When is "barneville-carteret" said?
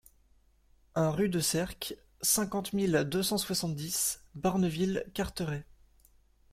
4.33-5.67